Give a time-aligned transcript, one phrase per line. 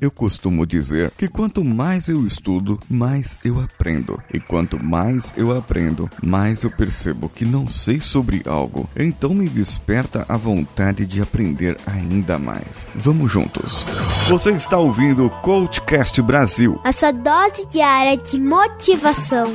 [0.00, 4.18] Eu costumo dizer que quanto mais eu estudo, mais eu aprendo.
[4.32, 8.88] E quanto mais eu aprendo, mais eu percebo que não sei sobre algo.
[8.96, 12.88] Então me desperta a vontade de aprender ainda mais.
[12.94, 13.84] Vamos juntos.
[14.28, 19.46] Você está ouvindo o Coachcast Brasil a sua dose diária de motivação.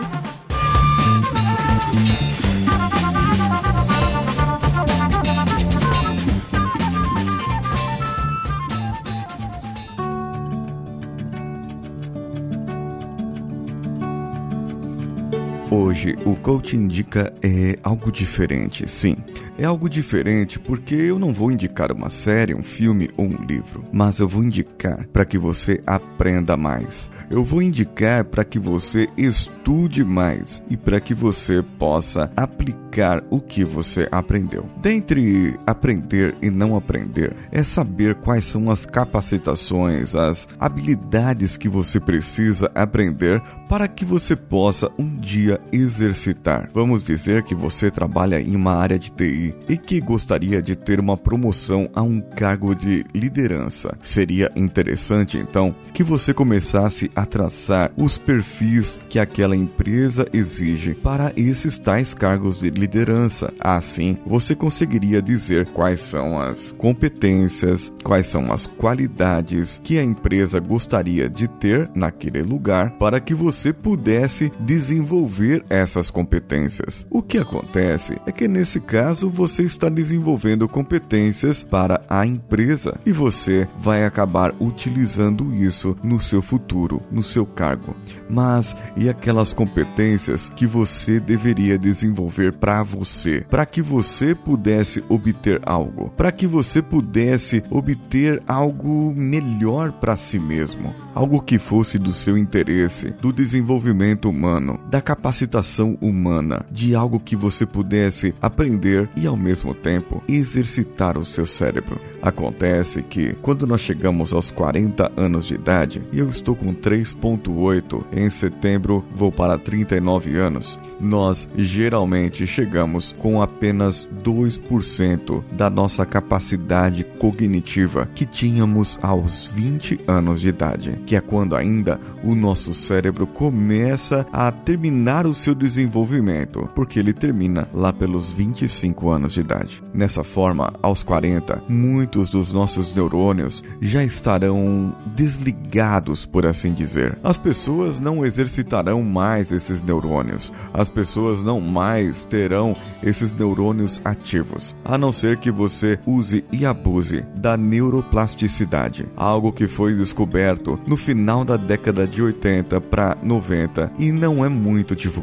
[15.78, 19.18] Hoje o coach indica é algo diferente, sim.
[19.58, 23.84] É algo diferente porque eu não vou indicar uma série, um filme ou um livro,
[23.92, 27.12] mas eu vou indicar para que você aprenda mais.
[27.30, 33.42] Eu vou indicar para que você estude mais e para que você possa aplicar o
[33.42, 34.66] que você aprendeu.
[34.82, 42.00] Dentre aprender e não aprender, é saber quais são as capacitações, as habilidades que você
[42.00, 46.70] precisa aprender para que você possa um dia exercitar.
[46.74, 51.00] Vamos dizer que você trabalha em uma área de TI e que gostaria de ter
[51.00, 53.98] uma promoção a um cargo de liderança.
[54.02, 61.32] Seria interessante então que você começasse a traçar os perfis que aquela empresa exige para
[61.36, 63.54] esses tais cargos de liderança.
[63.60, 70.60] Assim, você conseguiria dizer quais são as competências, quais são as qualidades que a empresa
[70.60, 77.06] gostaria de ter naquele lugar para que você pudesse desenvolver essas competências.
[77.10, 83.12] O que acontece é que nesse caso você está desenvolvendo competências para a empresa e
[83.12, 87.96] você vai acabar utilizando isso no seu futuro, no seu cargo.
[88.30, 95.62] Mas e aquelas competências que você deveria desenvolver para você, para que você pudesse obter
[95.64, 102.14] algo, para que você pudesse obter algo melhor para si mesmo, algo que fosse do
[102.14, 105.02] seu interesse, do desenvolvimento humano, da
[105.46, 111.46] capacitação humana, de algo que você pudesse aprender e ao mesmo tempo exercitar o seu
[111.46, 112.00] cérebro.
[112.22, 118.04] Acontece que quando nós chegamos aos 40 anos de idade, e eu estou com 3.8,
[118.12, 127.04] em setembro vou para 39 anos, nós geralmente chegamos com apenas 2% da nossa capacidade
[127.20, 133.28] cognitiva que tínhamos aos 20 anos de idade, que é quando ainda o nosso cérebro
[133.28, 139.84] começa a terminar o seu desenvolvimento, porque ele termina lá pelos 25 anos de idade.
[139.94, 147.18] Nessa forma, aos 40, muitos dos nossos neurônios já estarão desligados, por assim dizer.
[147.24, 150.52] As pessoas não exercitarão mais esses neurônios.
[150.74, 156.66] As pessoas não mais terão esses neurônios ativos, a não ser que você use e
[156.66, 163.92] abuse da neuroplasticidade, algo que foi descoberto no final da década de 80 para 90
[164.00, 165.15] e não é muito divulgado,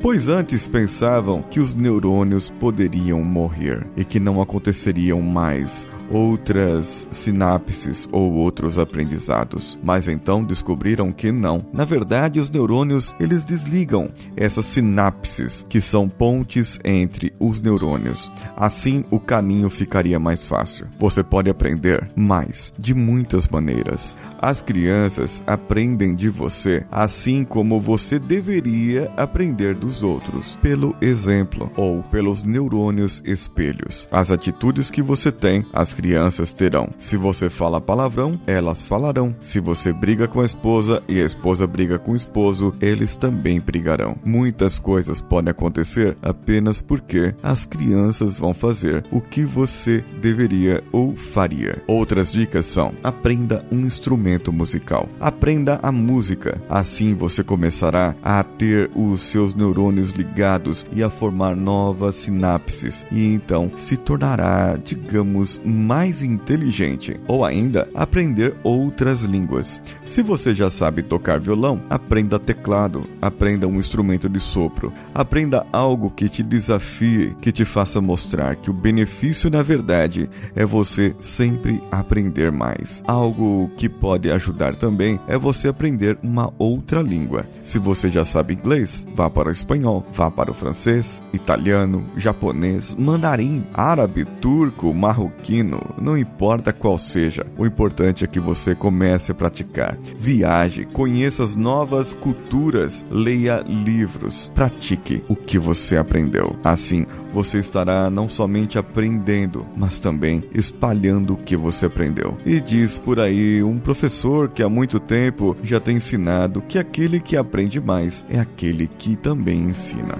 [0.00, 8.08] pois antes pensavam que os neurônios poderiam morrer e que não aconteceriam mais outras sinapses
[8.12, 9.78] ou outros aprendizados.
[9.82, 11.64] Mas então descobriram que não.
[11.72, 18.30] Na verdade, os neurônios, eles desligam essas sinapses, que são pontes entre os neurônios.
[18.56, 20.86] Assim, o caminho ficaria mais fácil.
[20.98, 24.16] Você pode aprender mais de muitas maneiras.
[24.40, 32.02] As crianças aprendem de você assim como você deveria aprender dos outros, pelo exemplo ou
[32.04, 34.06] pelos neurônios espelhos.
[34.12, 36.90] As atitudes que você tem, as crianças terão.
[36.96, 39.34] Se você fala palavrão, elas falarão.
[39.40, 43.60] Se você briga com a esposa e a esposa briga com o esposo, eles também
[43.60, 44.14] brigarão.
[44.24, 51.16] Muitas coisas podem acontecer apenas porque as crianças vão fazer o que você deveria ou
[51.16, 51.82] faria.
[51.88, 55.08] Outras dicas são: aprenda um instrumento musical.
[55.18, 56.62] Aprenda a música.
[56.70, 63.32] Assim você começará a ter os seus neurônios ligados e a formar novas sinapses e
[63.34, 69.80] então se tornará, digamos, mais inteligente, ou ainda aprender outras línguas.
[70.04, 76.10] Se você já sabe tocar violão, aprenda teclado, aprenda um instrumento de sopro, aprenda algo
[76.10, 81.82] que te desafie, que te faça mostrar que o benefício na verdade é você sempre
[81.90, 83.02] aprender mais.
[83.06, 87.46] Algo que pode ajudar também é você aprender uma outra língua.
[87.62, 92.94] Se você já sabe inglês, vá para o espanhol, vá para o francês, italiano, japonês,
[92.94, 97.46] mandarim, árabe, turco, marroquino ano, não importa qual seja.
[97.56, 99.96] O importante é que você comece a praticar.
[100.16, 106.56] Viaje, conheça as novas culturas, leia livros, pratique o que você aprendeu.
[106.62, 112.36] Assim, você estará não somente aprendendo, mas também espalhando o que você aprendeu.
[112.44, 117.20] E diz por aí um professor que há muito tempo já tem ensinado que aquele
[117.20, 120.16] que aprende mais é aquele que também ensina.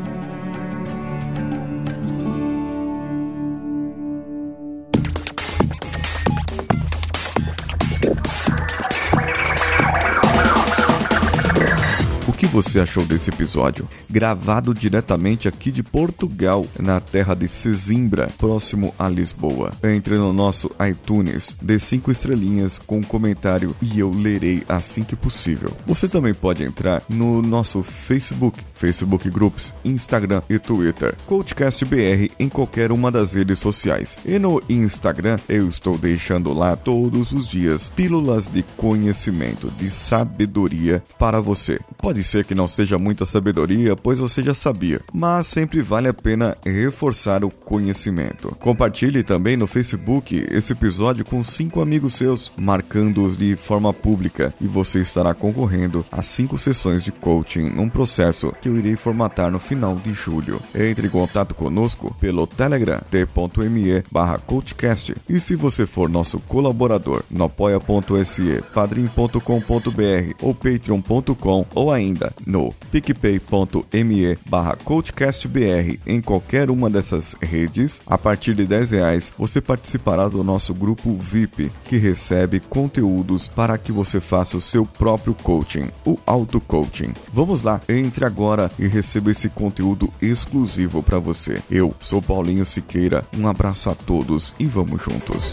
[12.49, 13.89] Você achou desse episódio?
[14.11, 19.73] Gravado diretamente aqui de Portugal, na terra de Sesimbra, próximo a Lisboa.
[19.83, 25.15] Entre no nosso iTunes, dê cinco estrelinhas com um comentário e eu lerei assim que
[25.15, 25.71] possível.
[25.87, 32.49] Você também pode entrar no nosso Facebook, Facebook Groups, Instagram e Twitter, Coachcast BR em
[32.49, 34.19] qualquer uma das redes sociais.
[34.25, 41.03] E no Instagram eu estou deixando lá todos os dias pílulas de conhecimento, de sabedoria
[41.19, 41.79] para você.
[41.99, 46.15] Pode ser que não seja muita sabedoria, pois você já sabia, mas sempre vale a
[46.15, 48.57] pena reforçar o conhecimento.
[48.59, 54.67] Compartilhe também no Facebook esse episódio com cinco amigos seus, marcando-os de forma pública, e
[54.67, 59.59] você estará concorrendo a cinco sessões de coaching num processo que eu irei formatar no
[59.59, 60.59] final de julho.
[60.75, 67.23] Entre em contato conosco pelo Telegram t.me barra coachcast e se você for nosso colaborador
[67.31, 72.73] no apoia.se, padrim.com.br ou patreon.com ou ainda no
[73.89, 78.01] picpay.me barra coachcastbr em qualquer uma dessas redes.
[78.07, 83.79] A partir de 10 reais você participará do nosso grupo VIP, que recebe conteúdos para
[83.79, 87.13] que você faça o seu próprio coaching, o auto-coaching.
[87.33, 91.63] Vamos lá, entre agora e receba esse conteúdo exclusivo para você.
[91.71, 95.53] Eu sou Paulinho Siqueira, um abraço a todos e vamos juntos.